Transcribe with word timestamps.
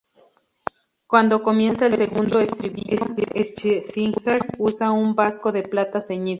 Cuando 1.05 1.43
comienza 1.43 1.85
el 1.85 1.95
segundo 1.95 2.39
estribillo, 2.39 3.05
Scherzinger 3.35 4.41
usa 4.57 4.89
un 4.91 5.13
vasco 5.13 5.51
de 5.51 5.61
plata 5.61 6.01
ceñido. 6.01 6.29